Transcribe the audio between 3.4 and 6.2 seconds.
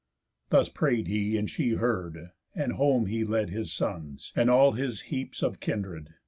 His sons, and all his heaps of kindered.